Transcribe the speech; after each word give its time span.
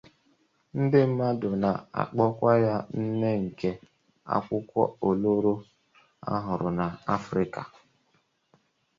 Ndi 0.81 0.99
mmadụ 1.09 1.49
na 1.63 1.71
akpọ 2.01 2.25
kwa 2.37 2.53
ya 2.65 2.75
nne 3.03 3.29
nke 3.43 3.69
akwụkwọ 4.35 4.83
oloro 5.07 5.53
ohụrụ 6.33 6.69
na 6.77 6.85
Africa. 7.15 7.61